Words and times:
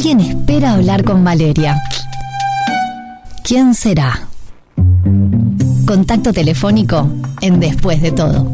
Alguien 0.00 0.20
espera 0.20 0.72
hablar 0.72 1.04
con 1.04 1.22
Valeria. 1.22 1.78
¿Quién 3.44 3.74
será? 3.74 4.28
Contacto 5.86 6.32
telefónico 6.32 7.06
en 7.42 7.60
Después 7.60 8.00
de 8.00 8.10
todo. 8.10 8.50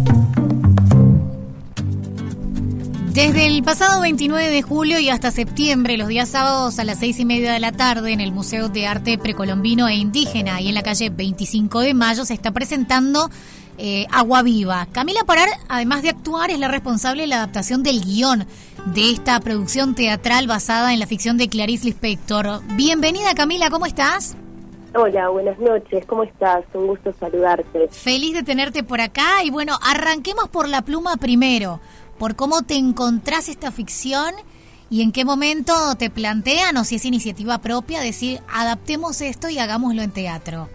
Desde 3.12 3.46
el 3.46 3.62
pasado 3.62 4.00
29 4.00 4.50
de 4.50 4.62
julio 4.62 4.98
y 4.98 5.08
hasta 5.08 5.30
septiembre, 5.30 5.96
los 5.96 6.08
días 6.08 6.30
sábados 6.30 6.80
a 6.80 6.84
las 6.84 6.98
seis 6.98 7.20
y 7.20 7.24
media 7.24 7.52
de 7.52 7.60
la 7.60 7.70
tarde, 7.70 8.10
en 8.10 8.20
el 8.20 8.32
Museo 8.32 8.68
de 8.68 8.88
Arte 8.88 9.16
Precolombino 9.16 9.86
e 9.86 9.94
Indígena 9.94 10.60
y 10.60 10.66
en 10.66 10.74
la 10.74 10.82
calle 10.82 11.10
25 11.10 11.78
de 11.78 11.94
Mayo, 11.94 12.24
se 12.24 12.34
está 12.34 12.50
presentando 12.50 13.30
eh, 13.78 14.08
Agua 14.10 14.42
Viva. 14.42 14.88
Camila 14.90 15.22
Parar, 15.24 15.48
además 15.68 16.02
de 16.02 16.08
actuar, 16.08 16.50
es 16.50 16.58
la 16.58 16.66
responsable 16.66 17.22
de 17.22 17.28
la 17.28 17.36
adaptación 17.36 17.84
del 17.84 18.00
guion 18.00 18.46
de 18.86 19.10
esta 19.10 19.40
producción 19.40 19.94
teatral 19.94 20.46
basada 20.46 20.92
en 20.92 21.00
la 21.00 21.06
ficción 21.06 21.36
de 21.36 21.48
Clarice 21.48 21.86
Lispector. 21.86 22.60
Bienvenida 22.76 23.34
Camila, 23.34 23.68
¿cómo 23.68 23.84
estás? 23.84 24.36
Hola, 24.94 25.28
buenas 25.28 25.58
noches, 25.58 26.06
¿cómo 26.06 26.22
estás? 26.22 26.64
Un 26.72 26.86
gusto 26.86 27.12
saludarte. 27.18 27.88
Feliz 27.90 28.34
de 28.34 28.44
tenerte 28.44 28.84
por 28.84 29.00
acá 29.00 29.42
y 29.44 29.50
bueno, 29.50 29.76
arranquemos 29.82 30.48
por 30.48 30.68
la 30.68 30.82
pluma 30.82 31.16
primero 31.16 31.80
por 32.18 32.36
cómo 32.36 32.62
te 32.62 32.76
encontrás 32.76 33.48
esta 33.48 33.72
ficción 33.72 34.34
y 34.88 35.02
en 35.02 35.10
qué 35.10 35.24
momento 35.24 35.72
te 35.98 36.08
plantean, 36.08 36.76
o 36.76 36.84
si 36.84 36.94
es 36.94 37.04
iniciativa 37.04 37.58
propia, 37.58 38.00
decir, 38.00 38.40
adaptemos 38.48 39.20
esto 39.20 39.48
y 39.48 39.58
hagámoslo 39.58 40.00
en 40.02 40.12
teatro. 40.12 40.68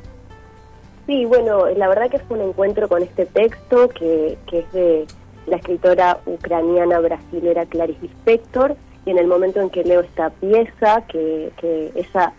Sí, 1.08 1.24
bueno, 1.26 1.68
la 1.78 1.88
verdad 1.88 2.12
que 2.12 2.20
fue 2.20 2.38
un 2.38 2.50
encuentro 2.50 2.90
con 2.90 3.02
este 3.02 3.26
texto 3.26 3.88
que, 3.90 4.38
que 4.48 4.60
es 4.60 4.72
de 4.74 5.08
la 5.48 5.58
escritora 5.58 6.20
ucraniana 6.26 7.00
brasilera 7.00 7.66
Clarice 7.66 8.02
Lispector, 8.02 8.76
y 9.06 9.12
en 9.12 9.18
el 9.18 9.28
momento 9.28 9.60
en 9.62 9.70
que 9.70 9.84
leo 9.84 10.02
esta 10.02 10.30
pieza, 10.30 11.04
que, 11.08 11.52
que 11.58 11.92
ella 11.96 12.34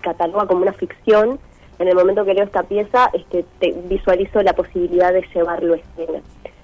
cataloga 0.00 0.46
como 0.46 0.62
una 0.62 0.72
ficción, 0.72 1.38
en 1.78 1.88
el 1.88 1.94
momento 1.94 2.24
que 2.24 2.34
leo 2.34 2.44
esta 2.44 2.62
pieza 2.64 3.10
este, 3.12 3.44
te 3.58 3.72
visualizo 3.72 4.42
la 4.42 4.52
posibilidad 4.52 5.12
de 5.12 5.24
llevarlo 5.34 5.74
a 5.74 5.76
escena. 5.76 6.20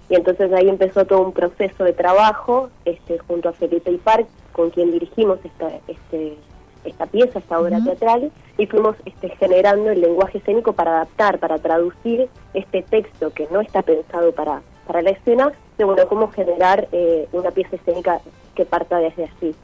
Y 0.08 0.14
entonces 0.14 0.52
ahí 0.52 0.68
empezó 0.68 1.04
todo 1.04 1.22
un 1.22 1.32
proceso 1.32 1.84
de 1.84 1.92
trabajo 1.92 2.70
este, 2.84 3.18
junto 3.18 3.48
a 3.48 3.52
Felipe 3.52 3.90
Ipar, 3.90 4.26
con 4.52 4.70
quien 4.70 4.92
dirigimos 4.92 5.38
esta, 5.44 5.68
este, 5.88 6.36
esta 6.84 7.06
pieza, 7.06 7.38
esta 7.38 7.58
obra 7.58 7.82
teatral, 7.82 8.30
y 8.58 8.66
fuimos 8.66 8.96
este, 9.04 9.30
generando 9.30 9.90
el 9.90 10.00
lenguaje 10.00 10.38
escénico 10.38 10.74
para 10.74 10.96
adaptar, 10.96 11.38
para 11.38 11.58
traducir 11.58 12.28
este 12.54 12.82
texto 12.82 13.30
que 13.30 13.48
no 13.50 13.60
está 13.60 13.82
pensado 13.82 14.32
para, 14.32 14.62
para 14.86 15.02
la 15.02 15.10
escena, 15.10 15.52
de 15.78 15.84
bueno, 15.84 16.08
cómo 16.08 16.30
generar 16.30 16.88
eh, 16.92 17.28
una 17.32 17.50
pieza 17.50 17.76
escénica 17.76 18.20
que 18.54 18.64
parta 18.64 18.98
desde 18.98 19.24
así. 19.24 19.54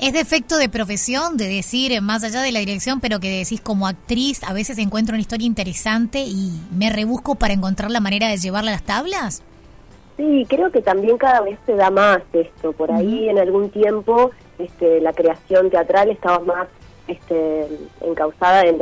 ¿Es 0.00 0.12
defecto 0.12 0.56
de 0.56 0.68
profesión, 0.68 1.36
de 1.36 1.48
decir, 1.48 2.00
más 2.02 2.24
allá 2.24 2.42
de 2.42 2.50
la 2.50 2.58
dirección, 2.58 3.00
pero 3.00 3.20
que 3.20 3.38
decís 3.38 3.60
como 3.60 3.86
actriz, 3.86 4.42
a 4.42 4.52
veces 4.52 4.78
encuentro 4.78 5.14
una 5.14 5.20
historia 5.20 5.46
interesante 5.46 6.24
y 6.26 6.60
me 6.76 6.90
rebusco 6.90 7.36
para 7.36 7.54
encontrar 7.54 7.90
la 7.90 8.00
manera 8.00 8.28
de 8.28 8.36
llevarla 8.36 8.72
a 8.72 8.74
las 8.74 8.82
tablas? 8.82 9.42
Sí, 10.16 10.46
creo 10.48 10.70
que 10.70 10.82
también 10.82 11.16
cada 11.16 11.40
vez 11.40 11.58
se 11.64 11.74
da 11.74 11.90
más 11.90 12.20
esto. 12.32 12.72
Por 12.72 12.90
ahí 12.90 13.28
en 13.28 13.38
algún 13.38 13.70
tiempo 13.70 14.32
este, 14.58 15.00
la 15.00 15.12
creación 15.12 15.70
teatral 15.70 16.10
estaba 16.10 16.40
más 16.40 16.68
este, 17.08 17.66
encausada 18.00 18.62
en, 18.62 18.78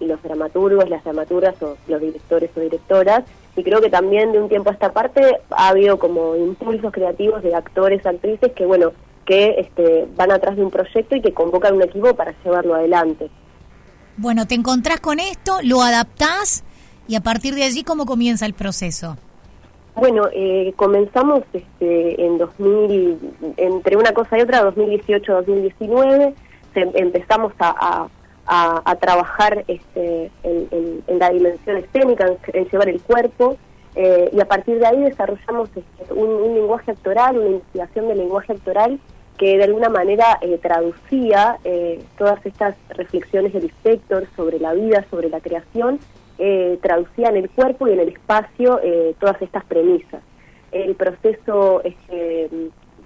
los 0.00 0.22
dramaturgos, 0.22 0.88
las 0.88 1.04
dramaturgas 1.04 1.54
o 1.62 1.76
los 1.88 2.00
directores 2.00 2.50
o 2.56 2.60
directoras. 2.60 3.24
Y 3.56 3.62
creo 3.62 3.80
que 3.80 3.90
también 3.90 4.32
de 4.32 4.40
un 4.40 4.48
tiempo 4.48 4.70
a 4.70 4.72
esta 4.72 4.92
parte 4.92 5.38
ha 5.50 5.68
habido 5.68 5.98
como 5.98 6.36
impulsos 6.36 6.92
creativos 6.92 7.42
de 7.42 7.54
actores, 7.54 8.04
actrices 8.04 8.52
que, 8.52 8.66
bueno, 8.66 8.92
que 9.24 9.60
este, 9.60 10.06
van 10.16 10.32
atrás 10.32 10.56
de 10.56 10.64
un 10.64 10.70
proyecto 10.70 11.16
y 11.16 11.22
que 11.22 11.32
convocan 11.32 11.74
un 11.74 11.82
equipo 11.82 12.14
para 12.14 12.34
llevarlo 12.44 12.74
adelante. 12.74 13.30
Bueno, 14.16 14.46
te 14.46 14.54
encontrás 14.54 15.00
con 15.00 15.18
esto, 15.18 15.58
lo 15.62 15.82
adaptás 15.82 16.64
y 17.08 17.16
a 17.16 17.20
partir 17.20 17.54
de 17.54 17.64
allí, 17.64 17.84
¿cómo 17.84 18.06
comienza 18.06 18.46
el 18.46 18.54
proceso? 18.54 19.16
Bueno, 19.96 20.28
eh, 20.32 20.72
comenzamos 20.76 21.42
este, 21.52 22.24
en 22.24 22.38
2000, 22.38 23.18
entre 23.56 23.96
una 23.96 24.12
cosa 24.12 24.38
y 24.38 24.42
otra, 24.42 24.64
2018-2019, 24.72 26.34
empezamos 26.74 27.52
a, 27.58 28.08
a, 28.46 28.96
trabajar 28.96 29.64
este, 29.68 30.30
en, 30.42 31.18
la 31.18 31.30
dimensión 31.30 31.78
escénica, 31.78 32.26
en, 32.52 32.68
llevar 32.68 32.88
el 32.88 33.00
cuerpo, 33.00 33.56
eh, 33.96 34.30
y 34.32 34.40
a 34.40 34.44
partir 34.46 34.78
de 34.78 34.86
ahí 34.86 35.02
desarrollamos 35.02 35.70
este, 35.74 36.12
un, 36.12 36.54
lenguaje 36.54 36.90
actoral, 36.90 37.38
una 37.38 37.48
investigación 37.48 38.08
del 38.08 38.18
lenguaje 38.18 38.52
actoral 38.52 38.98
que 39.38 39.56
de 39.56 39.64
alguna 39.64 39.88
manera 39.88 40.38
eh, 40.42 40.58
traducía 40.58 41.58
todas 42.16 42.44
estas 42.46 42.76
reflexiones 42.90 43.52
del 43.52 43.64
inspector 43.64 44.26
sobre 44.36 44.60
la 44.60 44.74
vida, 44.74 45.04
sobre 45.10 45.28
la 45.28 45.40
creación, 45.40 45.98
eh, 46.36 46.80
traducía 46.82 47.28
en 47.28 47.36
el 47.36 47.50
cuerpo 47.50 47.86
y 47.86 47.92
en 47.92 48.00
el 48.00 48.08
espacio 48.08 48.80
eh, 48.82 49.14
todas 49.20 49.40
estas 49.40 49.64
premisas. 49.66 50.20
El 50.72 50.96
proceso 50.96 51.80
este, 51.84 52.50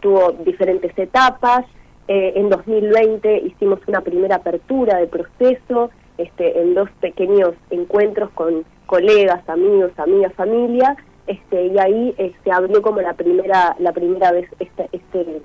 tuvo 0.01 0.33
diferentes 0.33 0.97
etapas. 0.97 1.67
Eh, 2.09 2.33
en 2.37 2.49
2020 2.49 3.43
hicimos 3.45 3.81
una 3.87 4.01
primera 4.01 4.37
apertura 4.37 4.97
de 4.97 5.07
proceso 5.07 5.91
este, 6.17 6.61
en 6.61 6.75
dos 6.75 6.89
pequeños 7.01 7.53
encuentros 7.71 8.31
con 8.31 8.65
colegas, 8.87 9.47
amigos, 9.47 9.93
amigas, 9.99 10.33
familia, 10.33 10.97
este, 11.27 11.67
y 11.67 11.79
ahí 11.79 12.15
se 12.17 12.27
este, 12.27 12.51
abrió 12.51 12.81
como 12.81 13.03
la 13.03 13.13
primera, 13.13 13.77
la 13.79 13.93
primera 13.93 14.33
vez 14.33 14.49
esta, 14.59 14.87
este, 14.91 15.43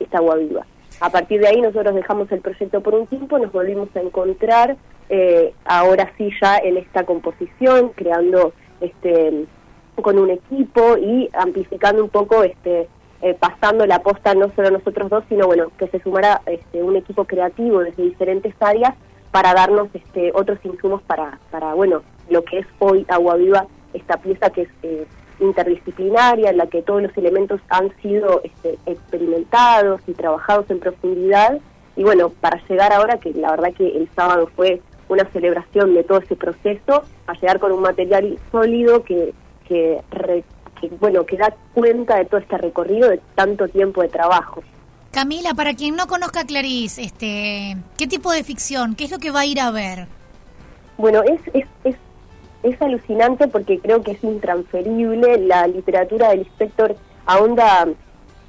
esta 0.00 0.18
agua 0.18 0.36
viva. 0.36 0.66
A 1.00 1.10
partir 1.10 1.40
de 1.40 1.48
ahí 1.48 1.60
nosotros 1.60 1.94
dejamos 1.94 2.32
el 2.32 2.40
proyecto 2.40 2.80
por 2.80 2.94
un 2.94 3.06
tiempo, 3.06 3.38
nos 3.38 3.52
volvimos 3.52 3.94
a 3.94 4.00
encontrar 4.00 4.76
eh, 5.10 5.52
ahora 5.64 6.12
sí 6.16 6.30
ya 6.40 6.56
en 6.58 6.78
esta 6.78 7.04
composición, 7.04 7.90
creando 7.94 8.54
este 8.80 9.44
con 10.00 10.18
un 10.18 10.30
equipo 10.30 10.96
y 10.96 11.28
amplificando 11.34 12.02
un 12.02 12.08
poco 12.08 12.42
este 12.42 12.88
eh, 13.22 13.34
pasando 13.38 13.86
la 13.86 14.02
posta 14.02 14.34
no 14.34 14.50
solo 14.54 14.70
nosotros 14.70 15.10
dos, 15.10 15.24
sino 15.28 15.46
bueno, 15.46 15.70
que 15.78 15.88
se 15.88 16.00
sumara 16.00 16.40
este, 16.46 16.82
un 16.82 16.96
equipo 16.96 17.24
creativo 17.24 17.80
desde 17.80 18.02
diferentes 18.02 18.54
áreas 18.60 18.94
para 19.30 19.54
darnos 19.54 19.88
este 19.94 20.32
otros 20.34 20.58
insumos 20.64 21.02
para, 21.02 21.38
para 21.50 21.74
bueno, 21.74 22.02
lo 22.28 22.44
que 22.44 22.60
es 22.60 22.66
hoy 22.78 23.04
Agua 23.08 23.36
Viva, 23.36 23.66
esta 23.92 24.16
pieza 24.16 24.50
que 24.50 24.62
es 24.62 24.68
eh, 24.82 25.06
interdisciplinaria, 25.40 26.50
en 26.50 26.56
la 26.56 26.66
que 26.66 26.82
todos 26.82 27.02
los 27.02 27.16
elementos 27.16 27.60
han 27.68 27.90
sido 28.00 28.40
este, 28.44 28.78
experimentados 28.86 30.00
y 30.06 30.12
trabajados 30.12 30.70
en 30.70 30.80
profundidad. 30.80 31.58
Y 31.96 32.04
bueno, 32.04 32.30
para 32.40 32.60
llegar 32.68 32.92
ahora, 32.92 33.18
que 33.18 33.32
la 33.32 33.50
verdad 33.50 33.72
que 33.76 33.96
el 33.96 34.08
sábado 34.14 34.48
fue 34.54 34.80
una 35.08 35.24
celebración 35.32 35.94
de 35.94 36.04
todo 36.04 36.18
ese 36.18 36.36
proceso, 36.36 37.02
a 37.26 37.32
llegar 37.34 37.58
con 37.58 37.72
un 37.72 37.82
material 37.82 38.38
sólido 38.52 39.02
que, 39.02 39.34
que, 39.66 40.00
bueno, 40.88 41.24
que 41.26 41.36
da 41.36 41.54
cuenta 41.74 42.16
de 42.16 42.24
todo 42.24 42.40
este 42.40 42.56
recorrido 42.58 43.08
de 43.08 43.20
tanto 43.34 43.68
tiempo 43.68 44.02
de 44.02 44.08
trabajo. 44.08 44.62
Camila, 45.10 45.54
para 45.54 45.74
quien 45.74 45.96
no 45.96 46.06
conozca 46.06 46.40
a 46.40 46.44
Clarice, 46.44 47.02
este, 47.02 47.76
¿qué 47.98 48.06
tipo 48.06 48.30
de 48.30 48.44
ficción? 48.44 48.94
¿Qué 48.94 49.04
es 49.04 49.10
lo 49.10 49.18
que 49.18 49.32
va 49.32 49.40
a 49.40 49.46
ir 49.46 49.60
a 49.60 49.70
ver? 49.72 50.06
Bueno, 50.98 51.22
es, 51.24 51.40
es, 51.52 51.66
es, 51.82 51.96
es 52.62 52.80
alucinante 52.80 53.48
porque 53.48 53.80
creo 53.80 54.02
que 54.02 54.12
es 54.12 54.22
intransferible. 54.22 55.38
La 55.38 55.66
literatura 55.66 56.28
del 56.30 56.40
inspector 56.40 56.94
ahonda 57.26 57.88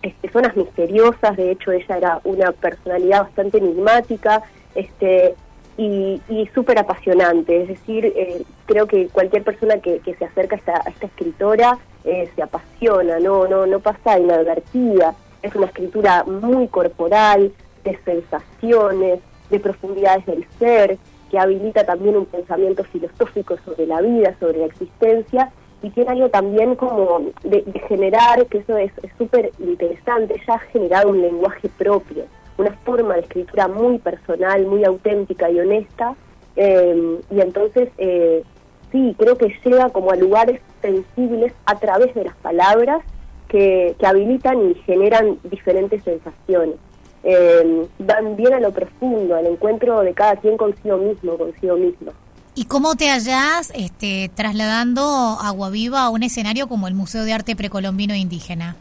este, 0.04 0.30
zonas 0.30 0.56
misteriosas, 0.56 1.36
de 1.36 1.52
hecho 1.52 1.72
ella 1.72 1.98
era 1.98 2.22
una 2.24 2.52
personalidad 2.52 3.24
bastante 3.24 3.58
enigmática, 3.58 4.44
este, 4.76 5.36
y, 5.78 6.22
y 6.30 6.48
súper 6.54 6.78
apasionante. 6.78 7.64
Es 7.64 7.70
decir, 7.70 8.06
eh, 8.06 8.44
creo 8.66 8.86
que 8.86 9.08
cualquier 9.08 9.44
persona 9.44 9.78
que, 9.80 10.00
que 10.00 10.14
se 10.16 10.26
acerca 10.26 10.56
a 10.56 10.60
esta, 10.60 10.74
a 10.86 10.90
esta 10.90 11.08
escritora 11.08 11.80
eh, 12.04 12.30
se 12.36 12.42
apasiona, 12.42 13.20
no, 13.20 13.48
no, 13.48 13.66
no 13.66 13.80
pasa 13.80 14.20
inadvertida. 14.20 15.16
Es 15.42 15.56
una 15.56 15.68
escritura 15.68 16.24
muy 16.24 16.68
corporal, 16.68 17.52
de 17.84 17.98
sensaciones, 18.06 19.20
de 19.50 19.60
profundidades 19.60 20.26
del 20.26 20.46
ser, 20.60 20.98
que 21.30 21.40
habilita 21.40 21.86
también 21.86 22.16
un 22.16 22.26
pensamiento 22.26 22.84
filosófico 22.84 23.58
sobre 23.66 23.88
la 23.88 24.02
vida, 24.02 24.36
sobre 24.40 24.60
la 24.60 24.66
existencia, 24.66 25.52
y 25.82 25.90
tiene 25.90 26.12
algo 26.12 26.30
también 26.30 26.76
como 26.76 27.22
de, 27.44 27.64
generar, 27.88 28.46
que 28.46 28.60
eso 28.60 28.78
es 28.78 28.92
súper 29.18 29.52
interesante, 29.58 30.40
ya 30.46 30.56
ha 30.56 30.60
generado 30.60 31.10
un 31.10 31.22
lenguaje 31.22 31.70
propio 31.70 32.26
una 32.62 32.72
forma 32.84 33.16
de 33.16 33.22
escritura 33.22 33.68
muy 33.68 33.98
personal, 33.98 34.66
muy 34.66 34.86
auténtica 34.86 35.50
y 35.50 35.60
honesta. 35.60 36.16
Eh, 36.56 37.20
y 37.30 37.42
entonces, 37.42 37.90
eh, 37.98 38.44
sí, 38.92 39.16
creo 39.18 39.38
que 39.38 39.54
llega 39.66 39.90
como 39.90 40.12
a 40.12 40.16
lugares 40.16 40.62
sensibles 40.82 41.54
a 41.66 41.76
través 41.76 42.14
de 42.16 42.26
las 42.26 42.36
palabras 42.38 43.04
que, 43.48 43.96
habilitan 44.04 44.72
y 44.72 44.76
generan 44.86 45.38
diferentes 45.44 46.04
sensaciones. 46.04 46.76
Eh, 47.24 47.88
van 48.00 48.36
bien 48.36 48.54
a 48.54 48.60
lo 48.60 48.72
profundo, 48.72 49.36
al 49.36 49.46
encuentro 49.46 50.02
de 50.02 50.14
cada 50.14 50.38
quien 50.38 50.58
consigo 50.58 50.98
mismo, 50.98 51.38
consigo 51.38 51.76
mismo. 51.76 52.12
¿Y 52.56 52.66
cómo 52.66 52.96
te 52.96 53.10
hallas 53.10 53.72
este, 53.76 54.30
trasladando 54.34 55.04
Agua 55.04 55.70
Viva 55.70 56.04
a 56.04 56.10
un 56.10 56.24
escenario 56.24 56.68
como 56.68 56.88
el 56.88 56.94
Museo 56.94 57.24
de 57.24 57.34
Arte 57.34 57.56
Precolombino 57.56 58.14
e 58.14 58.18
Indígena? 58.18 58.76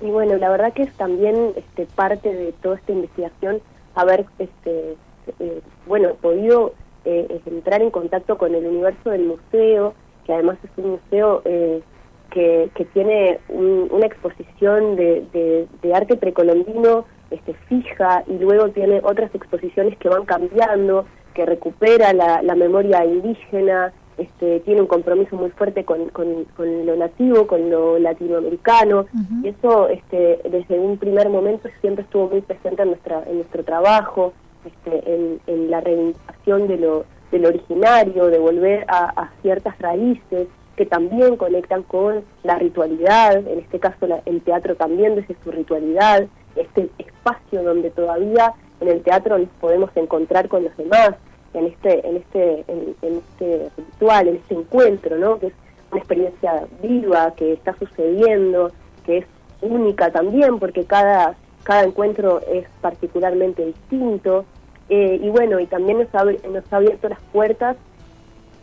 Y 0.00 0.06
bueno, 0.06 0.36
la 0.36 0.50
verdad 0.50 0.72
que 0.72 0.82
es 0.82 0.92
también 0.94 1.52
este, 1.56 1.86
parte 1.86 2.34
de 2.34 2.52
toda 2.62 2.76
esta 2.76 2.92
investigación 2.92 3.60
haber, 3.94 4.26
este, 4.38 4.96
eh, 5.38 5.62
bueno, 5.86 6.14
podido 6.20 6.74
eh, 7.04 7.40
entrar 7.46 7.82
en 7.82 7.90
contacto 7.90 8.36
con 8.36 8.54
el 8.54 8.66
universo 8.66 9.10
del 9.10 9.26
museo, 9.26 9.94
que 10.24 10.32
además 10.32 10.58
es 10.62 10.70
un 10.76 10.92
museo 10.92 11.42
eh, 11.44 11.82
que, 12.30 12.70
que, 12.74 12.84
tiene 12.86 13.40
una 13.48 14.06
exposición 14.06 14.96
de, 14.96 15.66
de, 15.82 15.94
arte 15.94 16.16
precolombino 16.16 17.04
este, 17.30 17.54
fija 17.68 18.22
y 18.26 18.38
luego 18.38 18.68
tiene 18.70 19.00
otras 19.02 19.34
exposiciones 19.34 19.98
que 19.98 20.08
van 20.08 20.24
cambiando, 20.24 21.06
que 21.34 21.44
recupera 21.44 22.12
la, 22.12 22.42
la 22.42 22.54
memoria 22.54 23.04
indígena, 23.04 23.92
este, 24.20 24.60
tiene 24.60 24.82
un 24.82 24.86
compromiso 24.86 25.34
muy 25.34 25.50
fuerte 25.50 25.84
con, 25.84 26.10
con, 26.10 26.46
lo 26.84 26.94
nativo, 26.94 27.46
con 27.46 27.70
lo 27.70 27.98
latinoamericano, 27.98 29.06
y 29.42 29.48
eso 29.48 29.88
este, 29.88 30.40
desde 30.44 30.78
un 30.78 30.98
primer 30.98 31.30
momento 31.30 31.70
siempre 31.80 32.04
estuvo 32.04 32.28
muy 32.28 32.42
presente 32.42 32.82
en, 32.82 32.88
nuestra, 32.88 33.24
en 33.26 33.36
nuestro 33.36 33.64
trabajo, 33.64 34.34
este, 34.66 35.38
en, 35.46 35.70
la 35.70 35.80
reivindicación 35.80 36.68
de 36.68 36.76
lo, 36.76 37.06
del 37.30 37.46
originario, 37.46 38.26
de 38.26 38.38
volver 38.38 38.84
a, 38.88 39.30
ciertas 39.42 39.78
raíces 39.78 40.48
que 40.76 40.86
también 40.86 41.36
conectan 41.36 41.82
con 41.82 42.24
la 42.42 42.58
ritualidad, 42.58 43.36
en 43.36 43.58
este 43.58 43.78
caso 43.78 44.06
el 44.24 44.40
teatro 44.42 44.76
también 44.76 45.14
desde 45.14 45.36
su 45.44 45.50
ritualidad, 45.50 46.26
este 46.56 46.88
espacio 46.98 47.62
donde 47.62 47.90
todavía 47.90 48.54
en 48.80 48.88
el 48.88 49.02
teatro 49.02 49.38
nos 49.38 49.48
podemos 49.60 49.90
encontrar 49.94 50.48
con 50.48 50.64
los 50.64 50.76
demás, 50.76 51.10
en 51.52 51.66
este 51.66 52.08
en 52.08 52.16
este 52.16 52.64
en, 52.68 52.94
este 53.02 53.70
ritual, 53.76 54.28
en 54.28 54.36
este 54.36 54.54
encuentro, 54.54 55.18
¿no? 55.18 55.38
Que 55.38 55.48
es 55.48 55.52
una 55.90 55.98
experiencia 55.98 56.66
viva 56.80 57.34
que 57.34 57.52
está 57.52 57.74
sucediendo, 57.76 58.70
que 59.04 59.18
es 59.18 59.26
única 59.60 60.10
también 60.10 60.58
porque 60.58 60.84
cada 60.84 61.36
cada 61.64 61.82
encuentro 61.84 62.40
es 62.48 62.66
particularmente 62.80 63.66
distinto 63.66 64.46
eh, 64.90 65.20
y 65.22 65.28
bueno 65.30 65.58
y 65.60 65.66
también 65.66 65.98
nos 65.98 66.14
ha, 66.14 66.24
nos 66.24 66.72
ha 66.72 66.76
abierto 66.76 67.08
las 67.08 67.20
puertas 67.32 67.76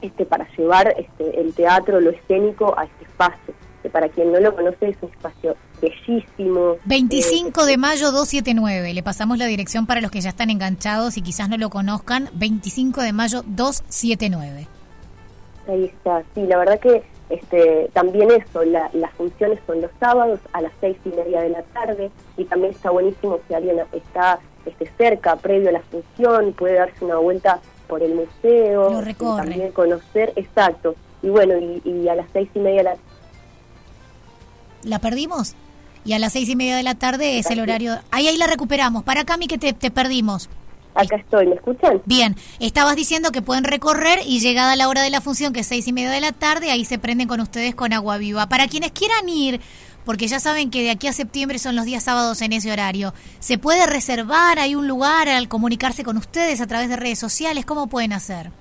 este 0.01 0.25
para 0.25 0.47
llevar 0.55 0.93
este 0.97 1.41
el 1.41 1.53
teatro 1.53 1.99
lo 1.99 2.11
escénico 2.11 2.77
a 2.77 2.83
este 2.83 3.05
espacio 3.05 3.53
que 3.81 3.89
para 3.89 4.09
quien 4.09 4.31
no 4.31 4.39
lo 4.39 4.55
conoce 4.55 4.89
es 4.89 4.97
un 5.01 5.09
espacio 5.09 5.55
bellísimo. 5.81 6.77
25 6.85 7.65
de 7.65 7.77
mayo 7.77 8.11
279, 8.11 8.93
le 8.93 9.03
pasamos 9.03 9.37
la 9.37 9.45
dirección 9.45 9.85
para 9.85 10.01
los 10.01 10.11
que 10.11 10.21
ya 10.21 10.29
están 10.29 10.49
enganchados 10.49 11.17
y 11.17 11.21
quizás 11.21 11.49
no 11.49 11.57
lo 11.57 11.69
conozcan, 11.69 12.29
25 12.33 13.01
de 13.01 13.13
mayo 13.13 13.43
279. 13.45 14.67
Ahí 15.67 15.85
está, 15.85 16.23
sí, 16.33 16.45
la 16.47 16.57
verdad 16.57 16.79
que 16.79 17.03
este, 17.29 17.89
también 17.93 18.31
eso, 18.31 18.63
las 18.63 19.13
funciones 19.15 19.59
son 19.67 19.81
los 19.81 19.91
sábados 19.99 20.39
a 20.53 20.61
las 20.61 20.71
seis 20.79 20.97
y 21.03 21.09
media 21.09 21.41
de 21.41 21.49
la 21.49 21.61
tarde 21.63 22.09
y 22.37 22.45
también 22.45 22.73
está 22.73 22.89
buenísimo 22.89 23.39
si 23.47 23.53
alguien 23.53 23.79
está 23.91 24.39
este, 24.67 24.91
cerca, 24.97 25.35
previo 25.37 25.69
a 25.69 25.73
la 25.73 25.81
función, 25.81 26.53
puede 26.53 26.75
darse 26.75 27.03
una 27.03 27.17
vuelta 27.17 27.59
por 27.87 28.03
el 28.03 28.15
museo, 28.15 28.91
lo 28.91 29.01
recorre. 29.01 29.43
también 29.43 29.71
conocer, 29.71 30.33
exacto, 30.35 30.95
y 31.21 31.29
bueno, 31.29 31.53
y, 31.83 32.07
a 32.07 32.15
las 32.15 32.27
seis 32.33 32.49
y 32.53 32.59
media 32.59 32.77
de 32.77 32.83
la 32.83 32.97
¿La 34.83 34.99
perdimos? 34.99 35.55
y 36.07 36.13
a 36.13 36.19
las 36.19 36.33
seis 36.33 36.47
y 36.47 36.55
media 36.55 36.77
de 36.77 36.83
la 36.83 36.95
tarde 36.95 37.37
es 37.37 37.51
el 37.51 37.59
horario. 37.59 37.99
Ahí, 38.11 38.29
ahí 38.29 38.37
la 38.37 38.47
recuperamos. 38.47 39.03
Para 39.03 39.25
Cami, 39.25 39.47
que 39.47 39.57
te, 39.57 39.91
perdimos. 39.91 40.49
Acá 40.95 41.17
estoy, 41.17 41.47
¿me 41.47 41.55
escuchan? 41.55 42.01
Bien, 42.05 42.35
estabas 42.59 42.95
diciendo 42.95 43.31
que 43.31 43.41
pueden 43.41 43.65
recorrer 43.65 44.19
y 44.25 44.39
llegada 44.39 44.77
la 44.77 44.87
hora 44.87 45.01
de 45.01 45.09
la 45.09 45.19
función, 45.19 45.51
que 45.51 45.59
es 45.59 45.67
seis 45.67 45.85
y 45.87 45.93
media 45.93 46.09
de 46.09 46.21
la 46.21 46.31
tarde, 46.31 46.71
ahí 46.71 46.85
se 46.85 46.97
prenden 46.97 47.27
con 47.27 47.41
ustedes 47.41 47.75
con 47.75 47.91
agua 47.91 48.17
viva. 48.17 48.47
Para 48.47 48.67
quienes 48.67 48.93
quieran 48.93 49.27
ir, 49.27 49.59
porque 50.07 50.27
ya 50.27 50.39
saben 50.39 50.71
que 50.71 50.83
de 50.83 50.89
aquí 50.89 51.07
a 51.07 51.11
septiembre 51.11 51.59
son 51.59 51.75
los 51.75 51.83
días 51.83 52.01
sábados 52.01 52.41
en 52.41 52.53
ese 52.53 52.71
horario, 52.71 53.13
¿se 53.39 53.57
puede 53.57 53.85
reservar? 53.85 54.57
¿Hay 54.57 54.73
un 54.73 54.87
lugar 54.87 55.27
al 55.27 55.49
comunicarse 55.49 56.05
con 56.05 56.15
ustedes 56.15 56.61
a 56.61 56.65
través 56.65 56.87
de 56.87 56.95
redes 56.95 57.19
sociales? 57.19 57.65
¿Cómo 57.65 57.87
pueden 57.87 58.13
hacer? 58.13 58.51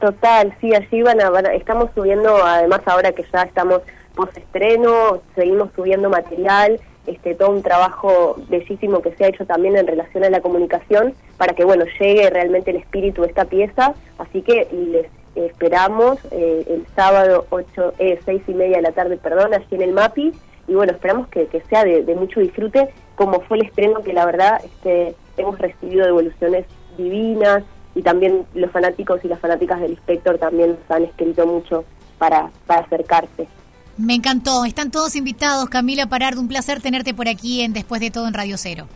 Total, 0.00 0.54
sí, 0.60 0.74
allí 0.74 1.02
van 1.02 1.20
a, 1.20 1.30
van 1.30 1.46
a 1.46 1.54
estamos 1.54 1.90
subiendo, 1.94 2.36
además 2.44 2.80
ahora 2.86 3.12
que 3.12 3.24
ya 3.32 3.42
estamos 3.42 3.82
post 4.14 4.36
estreno, 4.36 5.20
seguimos 5.34 5.70
subiendo 5.74 6.10
material 6.10 6.80
este, 7.08 7.34
todo 7.34 7.50
un 7.50 7.62
trabajo 7.62 8.36
bellísimo 8.50 9.00
que 9.00 9.14
se 9.14 9.24
ha 9.24 9.28
hecho 9.28 9.46
también 9.46 9.76
en 9.78 9.86
relación 9.86 10.24
a 10.24 10.30
la 10.30 10.42
comunicación 10.42 11.14
para 11.38 11.54
que 11.54 11.64
bueno 11.64 11.86
llegue 11.98 12.28
realmente 12.28 12.70
el 12.70 12.76
espíritu 12.76 13.22
de 13.22 13.28
esta 13.28 13.46
pieza. 13.46 13.94
Así 14.18 14.42
que 14.42 14.68
les 14.70 15.06
esperamos 15.34 16.18
eh, 16.30 16.64
el 16.68 16.86
sábado 16.94 17.46
8 17.48 17.94
eh, 17.98 18.20
seis 18.26 18.42
y 18.46 18.52
media 18.52 18.76
de 18.76 18.82
la 18.82 18.92
tarde 18.92 19.16
perdón 19.16 19.54
allí 19.54 19.66
en 19.70 19.82
el 19.82 19.92
MAPI. 19.92 20.32
Y 20.66 20.74
bueno 20.74 20.92
esperamos 20.92 21.28
que, 21.28 21.48
sea 21.70 21.82
de, 21.82 22.14
mucho 22.14 22.40
disfrute 22.40 22.90
como 23.14 23.40
fue 23.40 23.56
el 23.56 23.64
estreno 23.64 24.02
que 24.02 24.12
la 24.12 24.26
verdad 24.26 24.60
este, 24.62 25.14
hemos 25.38 25.58
recibido 25.58 26.04
devoluciones 26.04 26.66
divinas 26.98 27.64
y 27.98 28.02
también 28.02 28.46
los 28.54 28.70
fanáticos 28.70 29.24
y 29.24 29.28
las 29.28 29.40
fanáticas 29.40 29.80
del 29.80 29.90
Inspector 29.90 30.38
también 30.38 30.78
nos 30.78 30.88
han 30.88 31.02
escrito 31.02 31.44
mucho 31.48 31.84
para, 32.16 32.48
para 32.64 32.82
acercarse. 32.82 33.48
Me 33.96 34.14
encantó. 34.14 34.64
Están 34.64 34.92
todos 34.92 35.16
invitados. 35.16 35.68
Camila 35.68 36.06
Parardo, 36.06 36.40
un 36.40 36.46
placer 36.46 36.80
tenerte 36.80 37.12
por 37.12 37.26
aquí 37.26 37.62
en 37.62 37.72
Después 37.72 38.00
de 38.00 38.12
todo 38.12 38.28
en 38.28 38.34
Radio 38.34 38.56
Cero. 38.56 38.86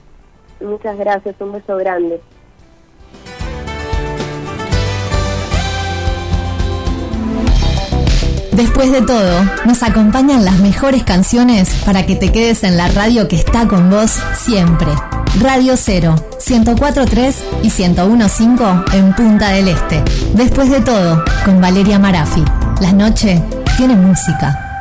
Muchas 0.61 0.97
gracias. 0.97 1.35
Un 1.41 1.51
beso 1.51 1.77
grande. 1.79 2.21
Después 8.53 8.93
de 8.93 9.03
todo, 9.03 9.43
nos 9.67 9.83
acompañan 9.83 10.45
las 10.45 10.61
mejores 10.61 11.03
canciones 11.03 11.75
para 11.85 12.07
que 12.07 12.15
te 12.15 12.31
quedes 12.31 12.63
en 12.63 12.77
la 12.77 12.87
radio 12.87 13.27
que 13.27 13.35
está 13.35 13.67
con 13.67 13.91
vos 13.91 14.13
siempre. 14.37 14.93
Radio 15.41 15.77
Cero, 15.79 16.15
104.3 16.39 17.35
y 17.63 17.69
101.5 17.71 18.95
en 18.95 19.15
Punta 19.15 19.49
del 19.49 19.69
Este. 19.69 20.03
Después 20.35 20.71
de 20.71 20.81
todo, 20.81 21.25
con 21.45 21.61
Valeria 21.61 21.99
Marafi. 21.99 22.45
La 22.81 22.93
noche 22.93 23.43
tiene 23.79 23.97
música. 23.97 24.72